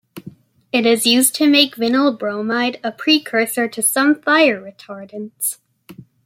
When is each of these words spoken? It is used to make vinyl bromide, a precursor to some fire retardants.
It 0.71 0.87
is 0.87 1.05
used 1.05 1.35
to 1.35 1.47
make 1.47 1.75
vinyl 1.75 2.17
bromide, 2.17 2.79
a 2.83 2.91
precursor 2.91 3.67
to 3.67 3.83
some 3.83 4.19
fire 4.19 4.59
retardants. 4.59 5.59